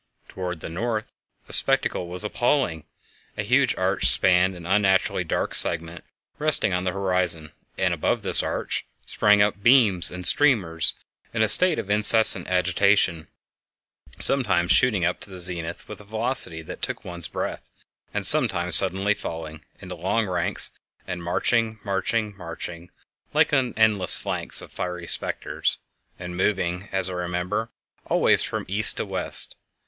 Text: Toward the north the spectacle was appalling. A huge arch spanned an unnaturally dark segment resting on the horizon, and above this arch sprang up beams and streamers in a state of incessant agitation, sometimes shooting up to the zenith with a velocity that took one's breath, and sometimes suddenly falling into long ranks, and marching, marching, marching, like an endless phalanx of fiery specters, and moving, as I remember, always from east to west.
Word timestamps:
Toward 0.27 0.61
the 0.61 0.67
north 0.69 1.11
the 1.45 1.53
spectacle 1.53 2.07
was 2.07 2.23
appalling. 2.23 2.85
A 3.37 3.43
huge 3.43 3.75
arch 3.77 4.07
spanned 4.07 4.55
an 4.55 4.65
unnaturally 4.65 5.23
dark 5.23 5.53
segment 5.53 6.03
resting 6.39 6.73
on 6.73 6.85
the 6.85 6.91
horizon, 6.91 7.51
and 7.77 7.93
above 7.93 8.23
this 8.23 8.41
arch 8.41 8.87
sprang 9.05 9.43
up 9.43 9.61
beams 9.61 10.09
and 10.09 10.25
streamers 10.25 10.95
in 11.35 11.43
a 11.43 11.47
state 11.47 11.77
of 11.77 11.91
incessant 11.91 12.47
agitation, 12.47 13.27
sometimes 14.17 14.71
shooting 14.71 15.05
up 15.05 15.19
to 15.19 15.29
the 15.29 15.37
zenith 15.37 15.87
with 15.87 16.01
a 16.01 16.03
velocity 16.03 16.63
that 16.63 16.81
took 16.81 17.05
one's 17.05 17.27
breath, 17.27 17.69
and 18.11 18.25
sometimes 18.25 18.73
suddenly 18.75 19.13
falling 19.13 19.63
into 19.81 19.93
long 19.93 20.25
ranks, 20.25 20.71
and 21.05 21.21
marching, 21.23 21.79
marching, 21.83 22.35
marching, 22.35 22.89
like 23.35 23.53
an 23.53 23.71
endless 23.77 24.17
phalanx 24.17 24.63
of 24.63 24.71
fiery 24.71 25.05
specters, 25.05 25.77
and 26.17 26.35
moving, 26.35 26.89
as 26.91 27.07
I 27.07 27.13
remember, 27.13 27.69
always 28.07 28.41
from 28.41 28.65
east 28.67 28.97
to 28.97 29.05
west. 29.05 29.55